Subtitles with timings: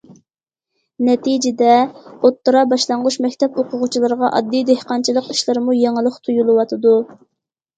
[1.09, 1.75] نەتىجىدە،
[2.13, 6.97] ئوتتۇرا، باشلانغۇچ مەكتەپ ئوقۇغۇچىلىرىغا ئاددىي دېھقانچىلىق ئىشلىرىمۇ يېڭىلىق تۇيۇلۇۋاتىدۇ.